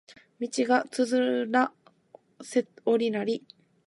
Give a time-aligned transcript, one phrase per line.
[0.39, 1.71] 道がつづら
[2.85, 3.45] 折りになり